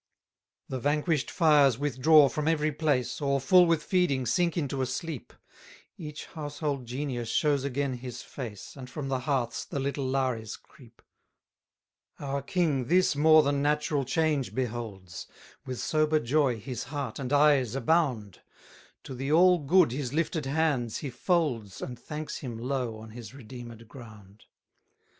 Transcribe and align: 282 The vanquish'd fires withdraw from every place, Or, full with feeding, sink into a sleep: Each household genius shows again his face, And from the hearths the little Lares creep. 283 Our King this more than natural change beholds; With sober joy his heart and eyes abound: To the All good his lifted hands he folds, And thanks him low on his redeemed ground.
282 0.71 0.75
The 0.79 0.89
vanquish'd 0.89 1.29
fires 1.29 1.77
withdraw 1.77 2.27
from 2.27 2.47
every 2.47 2.71
place, 2.71 3.21
Or, 3.21 3.39
full 3.39 3.67
with 3.67 3.83
feeding, 3.83 4.25
sink 4.25 4.57
into 4.57 4.81
a 4.81 4.87
sleep: 4.87 5.31
Each 5.95 6.25
household 6.25 6.87
genius 6.87 7.29
shows 7.29 7.63
again 7.63 7.93
his 7.93 8.23
face, 8.23 8.75
And 8.75 8.89
from 8.89 9.09
the 9.09 9.19
hearths 9.19 9.63
the 9.63 9.77
little 9.79 10.07
Lares 10.07 10.55
creep. 10.57 11.03
283 12.17 12.25
Our 12.33 12.41
King 12.41 12.85
this 12.85 13.15
more 13.15 13.43
than 13.43 13.61
natural 13.61 14.03
change 14.03 14.55
beholds; 14.55 15.27
With 15.67 15.77
sober 15.79 16.19
joy 16.19 16.59
his 16.59 16.85
heart 16.85 17.19
and 17.19 17.31
eyes 17.31 17.75
abound: 17.75 18.41
To 19.03 19.13
the 19.13 19.31
All 19.31 19.59
good 19.59 19.91
his 19.91 20.13
lifted 20.13 20.47
hands 20.47 20.97
he 20.97 21.11
folds, 21.11 21.79
And 21.79 21.99
thanks 21.99 22.37
him 22.37 22.57
low 22.57 22.97
on 22.97 23.11
his 23.11 23.35
redeemed 23.35 23.87
ground. 23.87 24.45